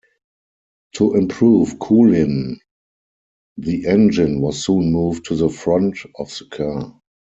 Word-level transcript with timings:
To 0.95 1.13
improve 1.13 1.77
cooling 1.77 2.59
the 3.55 3.85
engine 3.85 4.41
was 4.41 4.65
soon 4.65 4.91
moved 4.91 5.25
to 5.25 5.35
the 5.35 5.47
front 5.49 5.99
of 6.17 6.35
the 6.39 6.45
car. 6.45 6.99